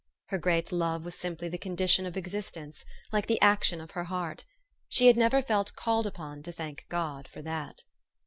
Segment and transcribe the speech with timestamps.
[0.29, 4.45] Her great love was simply the condition of existence, like the action of her heart.
[4.87, 7.83] She had never felt called upon to thank God for that.